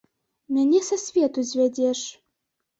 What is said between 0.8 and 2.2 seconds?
са свету звядзеш.